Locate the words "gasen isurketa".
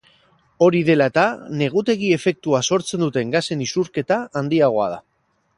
3.37-4.21